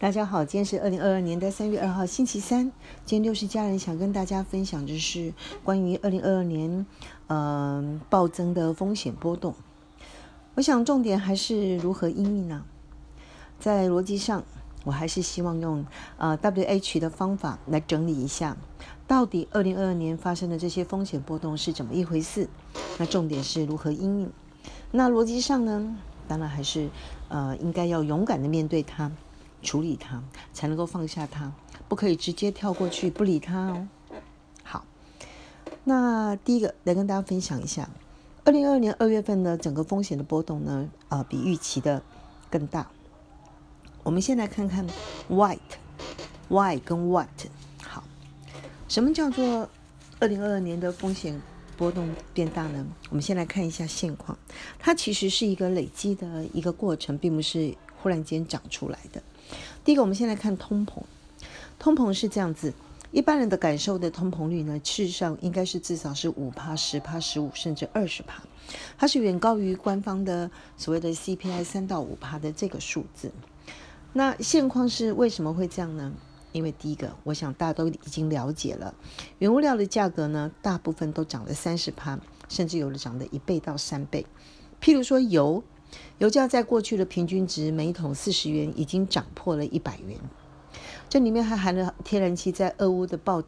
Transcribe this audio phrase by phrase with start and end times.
[0.00, 2.70] 大家好，今天是二零二二年的三月二号，星期三。
[3.04, 6.86] 今天六十家人想跟大家分享的是关于二零二二年，
[7.26, 9.56] 嗯，暴增的风险波动。
[10.54, 12.64] 我想重点还是如何应应呢？
[13.58, 14.44] 在逻辑上，
[14.84, 15.84] 我还是希望用
[16.16, 18.56] 呃 W H 的方法来整理一下，
[19.08, 22.48] 到底二零二二年发生的这些风险波动是怎么一回事？
[22.98, 24.30] 那重点是如何应应？
[24.92, 25.96] 那逻辑上呢，
[26.28, 26.88] 当然还是
[27.26, 29.10] 呃应该要勇敢的面对它。
[29.62, 30.22] 处理它，
[30.52, 31.52] 才能够放下它，
[31.88, 33.88] 不可以直接跳过去不理它哦。
[34.62, 34.84] 好，
[35.84, 37.88] 那第一个来跟大家分享一下，
[38.44, 42.02] 二零二二年二月份呢，整个风险的波动呢，呃，比预期的
[42.50, 42.88] 更大。
[44.04, 44.86] 我们先来看看
[45.28, 47.28] White，Why 跟 What。
[47.82, 48.04] 好，
[48.88, 49.68] 什么叫做
[50.18, 51.40] 二零二二年的风险
[51.76, 52.86] 波动变大呢？
[53.10, 54.38] 我们先来看一下现况，
[54.78, 59.22] 它其实是一个累积的一个过程，并不是忽然间长出来的。
[59.88, 61.00] 第一个，我们先来看通膨。
[61.78, 62.74] 通膨是这样子，
[63.10, 68.42] 一般人的感受的通膨率呢，事实上应该是至少是五帕、十帕、十五，甚至二十帕，
[68.98, 73.32] 它是远高于官方的所谓的 CPI 三到五帕的这个数字。
[74.12, 76.12] 那现况是为什么会这样呢？
[76.52, 78.94] 因为第一个，我想大家都已经了解了，
[79.38, 84.26] 原物料的价格呢，大部分都涨了三十帕，甚至有的涨了一倍到三倍。
[84.82, 85.64] 譬如说油。
[86.18, 90.18] 油价在过去的平均值每桶四十元，已经涨破了一百元。
[91.08, 93.42] 这里面还含了天然气，在俄乌的爆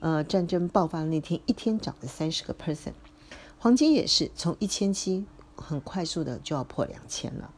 [0.00, 2.94] 呃战争爆发的那天，一天涨了三十个 percent。
[3.58, 7.52] 黄金也是从一千七很快速的就要破两千了。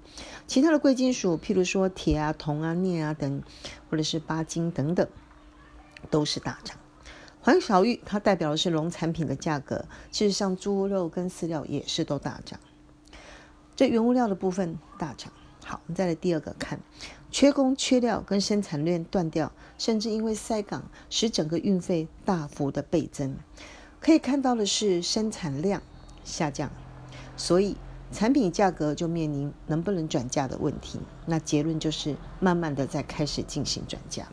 [0.46, 3.42] 其他的贵金属，譬如说铁啊、铜啊、镍啊等，
[3.90, 5.08] 或者是钯金等等，
[6.10, 6.76] 都是大涨。
[7.40, 12.60] 黄小玉它代表的是农产品的价格，事实上猪肉跟饲料也是都大涨。
[13.76, 15.30] 这原物料的部分大涨。
[15.62, 16.80] 好，我们再来第二个看，
[17.30, 23.36] 缺工、缺料跟生产链断掉，甚至因为塞港，使整个运费大幅的倍增。
[24.00, 25.82] 可以看到的是生产量
[26.24, 26.70] 下降，
[27.36, 27.76] 所以
[28.12, 31.00] 产品价格就面临能不能转嫁的问题。
[31.26, 34.28] 那结论就是慢慢的在开始进行转嫁，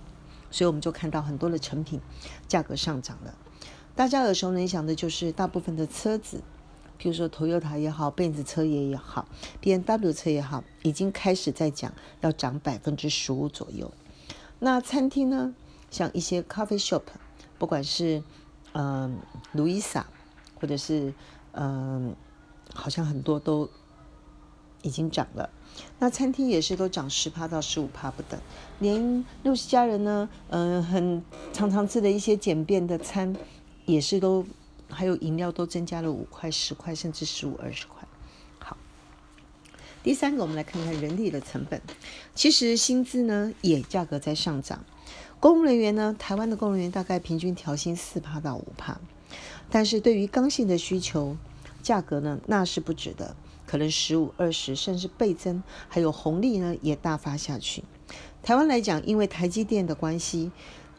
[0.52, 2.00] 所以我们就看到很多的成品
[2.48, 3.34] 价格上涨了。
[3.96, 6.44] 大家耳熟能详的就是大部分的车子。
[6.98, 9.28] 比如说，Toyota 也好，奔驰车也也好
[9.60, 13.92] ，B M W 车也好，已经开始在讲要涨百分之十五左右。
[14.60, 15.54] 那餐厅呢，
[15.92, 17.02] 像一些 coffee shop，
[17.58, 18.24] 不管是
[18.74, 19.18] 嗯
[19.52, 20.06] 路易莎，
[20.56, 21.14] 或者是
[21.52, 22.16] 嗯，
[22.74, 23.70] 好像很多都
[24.82, 25.50] 已经涨了。
[26.00, 28.40] 那餐厅也是都涨十帕到十五帕不等。
[28.80, 31.22] 连六十家人呢，嗯，很
[31.52, 33.36] 常常吃的一些简便的餐，
[33.86, 34.46] 也是都。
[34.94, 38.08] 还有饮料都增加了五块、十块，甚至十五、二十块。
[38.60, 38.78] 好，
[40.04, 41.82] 第三个，我们来看看人力的成本。
[42.36, 44.86] 其实薪资呢也价格在上涨。
[45.40, 49.02] 公务人员呢，台湾的公务人员大概平均调薪四帕到五帕，
[49.70, 51.36] 但是对于刚性的需求，
[51.82, 55.64] 价格呢那是不止的，可能十五、二十，甚至倍增。
[55.90, 57.84] 还有红利呢也大发下去。
[58.42, 60.52] 台湾来讲，因为台积电的关系。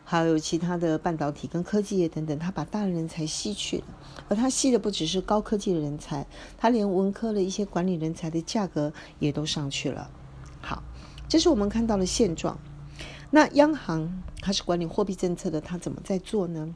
[0.05, 3.85] 还有其他的半导体跟科技业等等，他把大量人才吸去了，
[4.29, 6.27] 而他吸的不只是高科技的人才，
[6.59, 10.11] 他连文科的一些管理人才的价格也都上去了。
[10.61, 10.83] 好，
[11.27, 12.59] 这是我们看到的现状。
[13.31, 16.75] 那央行它是管理货币政策的，它怎么在做呢？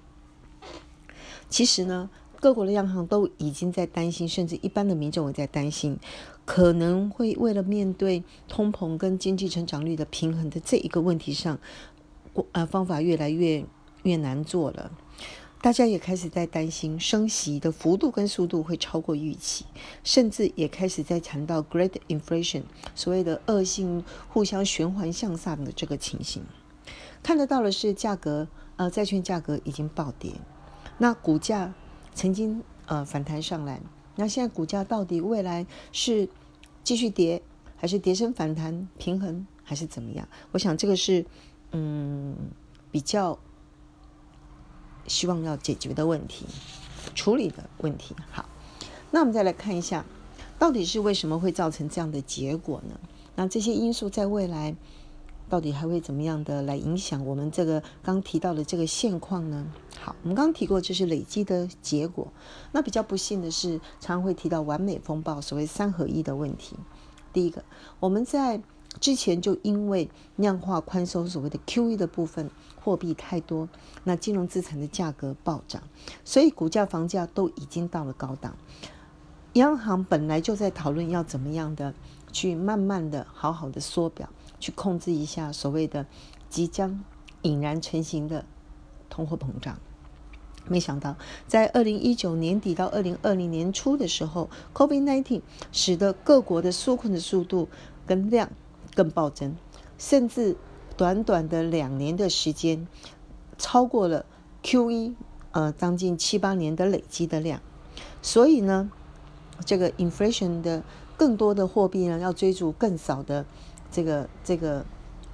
[1.49, 2.10] 其实呢，
[2.41, 5.99] 各国的央行都已经在担心，甚至一般的民众也在担心，
[6.45, 11.59] 可能会为了面对通膨跟经济成长率的平衡的这一个问题上。
[12.53, 13.65] 呃，方法越来越
[14.03, 14.91] 越难做了，
[15.60, 19.65] 大家也开始在担心升息的幅度跟速度会超过预期，
[20.04, 22.62] 甚至也开始在谈到 Great Inflation，
[22.94, 26.44] 所谓的恶性互相循环向上的这个情形。
[27.22, 28.47] 看得到的是价格，
[28.77, 30.32] 呃，债券价格已经暴跌，
[30.98, 31.75] 那股价
[32.15, 33.81] 曾经呃反弹上来，
[34.16, 36.28] 那现在股价到底未来是
[36.84, 37.43] 继续跌，
[37.77, 40.28] 还是跌升反弹平衡，还是怎么样？
[40.53, 41.27] 我想这个是。
[41.72, 42.36] 嗯，
[42.91, 43.38] 比较
[45.06, 46.47] 希望要解决的问题，
[47.15, 48.15] 处理的问题。
[48.30, 48.48] 好，
[49.10, 50.04] 那我们再来看一下，
[50.59, 52.98] 到底是为什么会造成这样的结果呢？
[53.36, 54.74] 那这些因素在未来
[55.48, 59.66] 到底还会怎么样的来影响我们这个刚提到的这个现况呢？
[60.00, 62.28] 好，我们刚刚提过这是累积的结果。
[62.72, 66.76] 那比较不幸的是，常会提到完美风暴，所谓三合一的问题。
[67.32, 67.65] 第一个，
[68.00, 68.60] 我们在
[69.01, 72.51] 之前就因为量化宽松，所谓的 QE 的部分
[72.83, 73.69] 货币太多，
[74.05, 75.83] 那金融资产的价格暴涨，
[76.25, 78.57] 所以股价、房价都已经到了高档。
[79.55, 81.95] 央行本来就在讨论要怎么样的
[82.33, 86.07] 去慢慢的、好好的缩表，去控制一下所谓的
[86.49, 87.03] 即将
[87.43, 88.45] 引燃成型的
[89.09, 89.79] 通货膨胀。
[90.67, 95.41] 没想到，在二零一九年底到二零二零年初的时候，COVID-19
[95.73, 97.69] 使得各国的纾困的速度
[98.07, 98.51] 跟量
[98.98, 99.54] 更暴增，
[99.97, 100.56] 甚至
[100.97, 102.89] 短短的两年的时间，
[103.56, 104.27] 超过了
[104.65, 105.15] Q 一
[105.53, 107.60] 呃将近七八年的累积的量。
[108.21, 108.91] 所以呢，
[109.65, 110.83] 这个 inflation 的
[111.16, 113.47] 更多的货币呢，要追逐更少的
[113.92, 114.84] 这个这个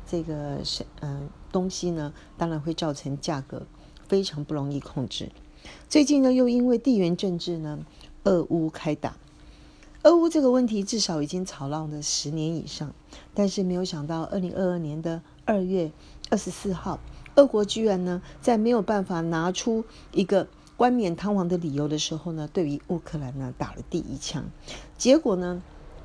[0.07, 3.63] 这个是嗯东西呢，当然会造成价格。
[4.07, 5.33] 非常不容易控制。
[5.89, 7.79] 最近呢，又因为地缘政治呢，
[8.25, 9.17] 俄乌开打。
[10.05, 12.95] 俄乌这个问题至少已经吵闹了十年以上，
[13.35, 15.91] 但是没有想到，二零二二年的二月
[16.31, 17.01] 二十四号，
[17.35, 20.47] 俄国居然呢，在没有办法拿出一个
[20.77, 24.45] 冠冕堂皇的理由的时候呢，对于乌克兰呢打了第一枪。
[24.97, 25.63] 结果呢，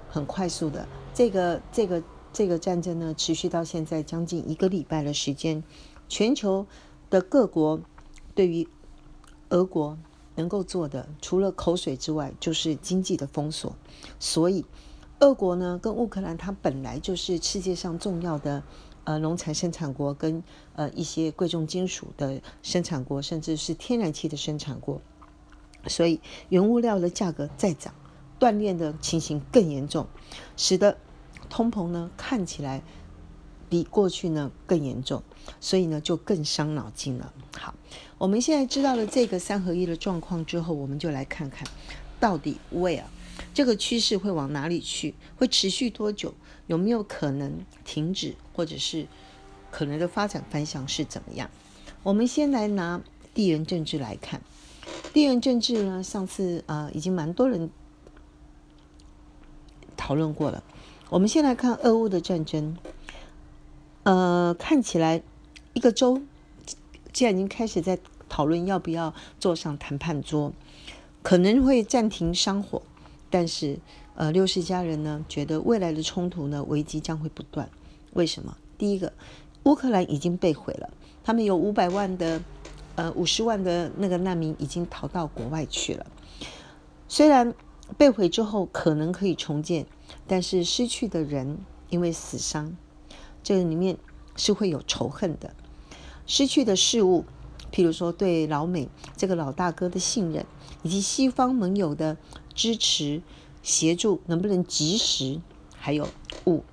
[0.10, 2.02] 很快速的，这个这个
[2.34, 5.64] 这个战争呢，持续到现在将近一个礼拜的时间，
[6.08, 6.66] 全球。
[7.12, 7.82] 的各国
[8.36, 8.68] 对于
[9.50, 9.98] 俄国
[10.40, 13.76] 能够做的，除了口水之外，就是经济的封锁。
[14.20, 14.64] 所以，
[15.20, 18.64] 俄国呢跟乌克兰，它本来就是世界上重要的
[19.04, 20.42] 呃农产生产国，跟
[20.76, 25.02] 呃一些贵重金属的生产国，甚至是天然气的生产国。
[25.88, 27.94] 所以，原物料的价格再涨，
[28.40, 30.08] 断裂的情形更严重，
[30.56, 30.98] 使得
[31.50, 32.82] 通膨呢看起来。
[33.72, 35.22] 比过去呢更严重，
[35.60, 37.34] 所以呢就更伤脑筋了。
[37.58, 37.74] 好，
[38.18, 41.68] 我们现在知道了这个三合一的状况之后，我们就来看看
[42.20, 43.04] 到底 where
[43.54, 46.34] 这个趋势会往哪里去，会持续多久，
[46.68, 49.08] 有没有可能停止，或者是
[49.72, 51.50] 可能的发展方向是怎么样？
[52.04, 53.02] 我们先来拿
[53.34, 54.42] 地缘政治来看，
[55.14, 57.70] 地缘政治呢，上次啊已经蛮多人
[59.98, 60.64] 讨论过了。
[61.10, 62.78] 我们先来看俄乌的战争。
[64.04, 65.22] 呃，看起来
[65.80, 66.22] 一个州
[67.14, 67.98] 既然已经开始在
[68.28, 70.52] 讨论要不要坐上谈判桌，
[71.24, 72.82] 可能会暂停商火，
[73.30, 73.80] 但是
[74.16, 77.70] 呃，六世家人呢觉得未来的冲突呢危机将会不断。
[78.12, 78.58] 为什么？
[78.78, 79.14] 第一个，
[79.64, 80.90] 乌克兰已经被毁了，
[81.24, 82.42] 他们有五百万的
[82.96, 86.06] 呃五十万的那个难民已经逃到国外去了。
[87.08, 87.56] 虽然
[87.98, 89.86] 被毁之后可能可以重建，
[90.28, 91.58] 但是失去的人
[91.90, 92.76] 因为死伤。
[93.42, 93.98] 这里面
[94.36, 95.56] 是会有仇恨的，
[96.30, 97.26] 失去的事物，
[97.72, 98.88] 譬如说对老美
[99.18, 100.46] 这个老大哥的信任，
[100.84, 102.18] 以及西方盟友的
[102.54, 103.24] 支持
[103.64, 105.42] 协助，能不能及时？
[105.76, 106.08] 还有
[106.46, 106.64] 物，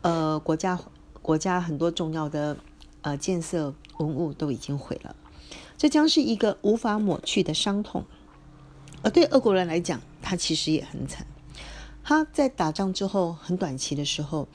[0.00, 0.80] 呃，国家
[1.20, 2.56] 国家很多重要的
[3.02, 5.14] 呃建设文物都已经毁了，
[5.76, 8.02] 这将是一个无法抹去的伤痛。
[9.02, 11.26] 而对俄国人来讲，他其实也很惨，
[12.02, 14.48] 他在打仗之后很短期的时候。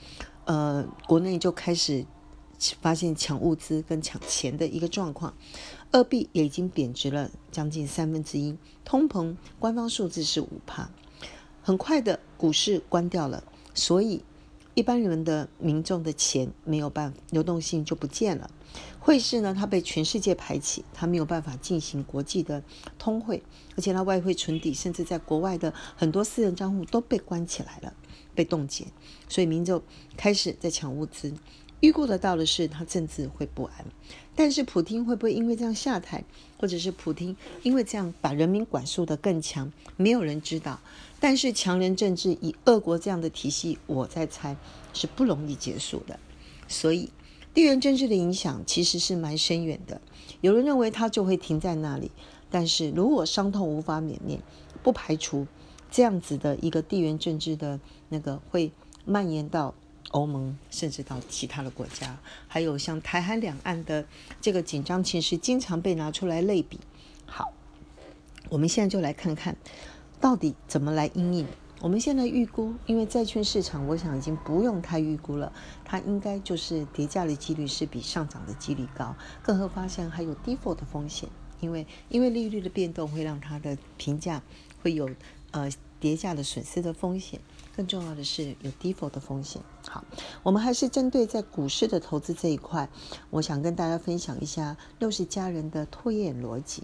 [0.44, 2.04] 呃，国内就开始
[2.80, 5.34] 发现抢物资跟抢钱的一个状况，
[5.90, 10.90] 二币也已经贬值了将近三分之一，通膨官方数字是五帕，
[11.62, 13.42] 很快的股市关掉了，
[13.74, 14.22] 所以
[14.74, 18.50] 一般人的民众的钱没有办法流动性就不见了，
[19.00, 22.62] 汇市呢它被全世界排挤，它没有办法进行国际的
[22.98, 23.42] 通汇，
[23.76, 27.94] 而且它外汇存底甚至在国外的很多私人账户都被关起来了。
[28.34, 28.86] 被冻结，
[29.28, 29.82] 所以民众
[30.16, 31.34] 开始在抢物资。
[31.82, 33.84] 预估得到的是，他政治会不安。
[34.36, 36.22] 但是普京会不会因为这样下台，
[36.58, 39.70] 或者是普京因为这样把人民管束的更强？
[39.96, 40.78] 没有人知道。
[41.18, 44.56] 但是强人政治以俄国这样的体系，我在猜
[44.94, 46.18] 是不容易结束的。
[46.68, 47.10] 所以
[47.52, 50.00] 地缘政治的影响其实是蛮深远的。
[50.40, 52.12] 有人认为它就会停在那里，
[52.48, 54.40] 但是如果伤痛无法免灭，
[54.84, 55.46] 不排除。
[55.90, 57.78] 这样子的一个地缘政治的
[58.08, 58.72] 那个会
[59.04, 59.74] 蔓延到
[60.10, 62.18] 欧盟，甚至到其他的国家，
[62.48, 64.04] 还有像台海两岸的
[64.40, 66.78] 这个紧张情势，经常被拿出来类比。
[67.24, 67.52] 好，
[68.50, 69.56] 我们现在就来看看
[70.20, 71.46] 到底怎么来应应。
[71.80, 75.52] 我们现在预估，因为债券市场，我想已经不用太预估了，
[75.84, 81.28] 它应该就是跌价的几率是比上涨的几率高，更何况现还有 default 的风险，
[81.60, 84.42] 因为因为利率的变动会让它的评价
[84.82, 85.08] 会有。
[85.52, 87.38] 呃，跌价的损失的风险，
[87.76, 89.60] 更重要的是有 default 的风险。
[89.92, 90.06] 好，
[90.42, 92.88] 我们还是针对在股市的投资这一块，
[93.28, 96.82] 我想跟大家分享一下六十家人的拖延逻辑。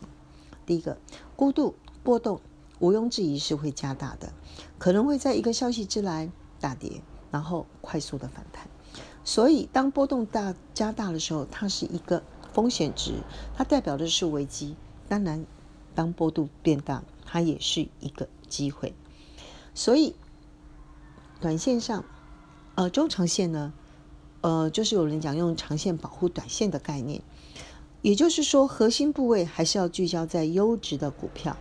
[0.66, 0.98] 第一个，
[1.34, 2.42] 孤度波动
[2.80, 4.34] 毋庸置疑是会加大的，
[4.76, 7.00] 可能会在一个消息之来大跌，
[7.30, 8.68] 然后快速的反弹。
[9.24, 12.22] 所以，当波动大加大的时候，它是一个
[12.52, 13.14] 风险值，
[13.56, 14.76] 它代表的是危机。
[15.08, 15.46] 当然，
[15.94, 18.28] 当波动变大，它也是一个。
[18.48, 18.94] 机会，
[19.74, 20.14] 所以
[21.38, 22.06] 短线上，
[22.78, 23.72] 呃，中长线呢，
[24.40, 27.20] 呃，就是有人讲用长线保护短线的概念，
[28.02, 31.56] 也就是说，核心部位还是要聚焦在优质的股票。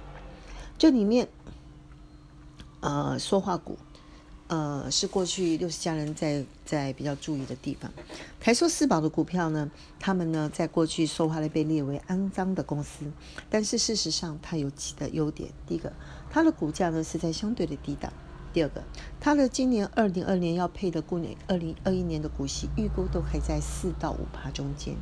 [0.78, 1.28] 这里面，
[2.82, 3.80] 呃，塑化股，
[4.46, 7.92] 呃，是过去六十家人在在比较注意的地方。
[8.40, 13.12] 台塑四宝的股票呢，他们呢在过去塑化类被列为肮脏的公司，
[13.50, 15.50] 但是事实上它有几个优点。
[15.66, 15.92] 第一个，
[16.30, 18.14] 它的股价呢是在相对的低档。
[18.58, 18.84] 第二个，
[19.20, 24.96] 它的今年二零二年要配的股年二零二一年的股息预估都还在四到五趴中间。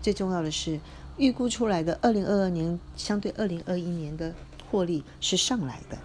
[0.00, 0.78] 最重要的是，
[1.16, 4.32] 预估出来的二零二二年相对二零二一年的
[4.70, 5.98] 获利是上来的。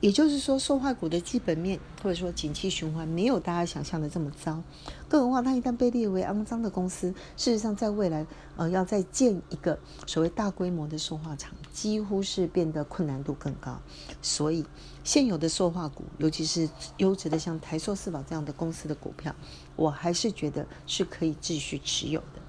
[0.00, 4.62] 也就是说，塑化股的基本面或者说景气循环没有大家想象的这么糟。
[5.08, 8.26] 更何况，它一旦被列为肮脏的公司，事实上在未来，
[8.56, 13.80] 呃，要再建一个所谓大规模的塑化厂，几乎是变得困难度更高。
[14.20, 14.66] 所以，
[15.02, 19.34] 现有的塑化股，尤其是优质的像台塑四宝这样的公司的股票，
[19.76, 22.42] 我还是觉得是可以继续持有的。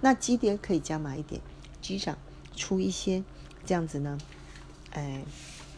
[0.00, 1.42] 那基跌可以加码一点，
[1.80, 2.16] 机长
[2.54, 3.24] 出一些
[3.66, 4.16] 这样子呢，
[4.92, 5.24] 哎。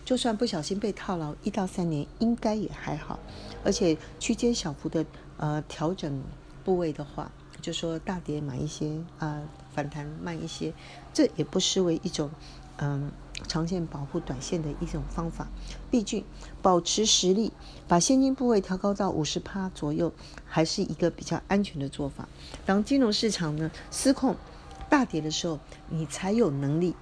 [0.05, 3.19] 就算不小心被套牢一到三年，应该也还好。
[3.65, 5.05] 而且区间小幅的
[5.39, 6.23] 呃调整
[6.63, 9.43] 部位的话，就说大跌买一些啊，
[9.75, 10.75] 反弹慢一些，
[11.13, 12.31] 这也不失为一种
[12.77, 13.11] 嗯
[13.49, 15.49] 长线保护短线的一种方法。
[15.91, 16.23] 毕竟
[16.61, 17.53] 保持实力，
[17.89, 20.13] 把现金部位调高到五十趴左右，
[20.47, 22.29] 还是一个比较安全的做法。
[22.67, 24.37] 当金融市场呢失控
[24.91, 25.59] 大跌的时候，
[25.89, 26.95] 你才有能力，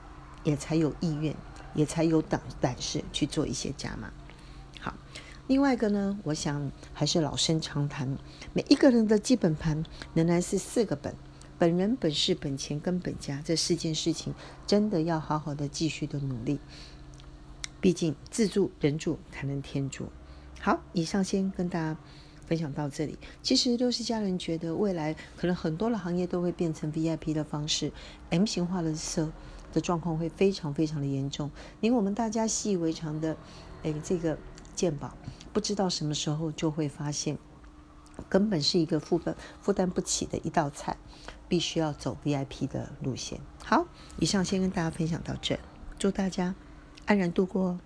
[0.44, 1.34] 也才有意愿。
[1.74, 4.12] 也才有胆胆识去做一些加码。
[4.80, 4.94] 好，
[5.46, 8.16] 另外一个呢，我想还是老生常谈，
[8.52, 11.14] 每一个人的基本盘仍然是四个本：
[11.58, 13.40] 本人、本事、本钱跟本家。
[13.44, 14.34] 这四件事情
[14.66, 16.58] 真的要好好的继续的努力。
[17.80, 20.08] 毕竟自助人助才能天助。
[20.60, 21.96] 好，以上先跟大家
[22.46, 23.18] 分享到这里。
[23.42, 27.92] 其实六十家人觉得未来可能很多的行业都会变成 VIP 的方式
[28.30, 29.30] ，M 型化的设。
[29.72, 31.50] 的状况会非常非常的严重，
[31.80, 33.36] 连我们大家习以为常的，
[33.82, 34.38] 哎，这个
[34.74, 35.16] 鉴宝，
[35.52, 37.38] 不知道什么时候就会发现，
[38.28, 40.96] 根本是一个负担负担不起的一道菜，
[41.48, 43.40] 必须要走 VIP 的路线。
[43.64, 43.86] 好，
[44.18, 45.58] 以上先跟大家分享到这，
[45.98, 46.54] 祝大家
[47.06, 47.78] 安然度过。